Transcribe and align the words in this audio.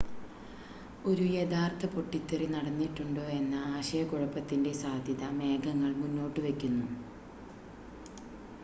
ഒരു 1.05 1.25
യഥാർത്ഥ 1.33 1.87
പൊട്ടിത്തെറി 1.87 2.47
നടന്നിട്ടുണ്ടോ 2.53 3.25
എന്ന 3.35 3.53
ആശയക്കുഴപ്പത്തിൻ്റെ 3.75 4.73
സാധ്യത 4.81 5.29
മേഘങ്ങൾ 5.37 5.93
മുന്നോട്ടുവയ്ക്കുന്നു 6.01 6.87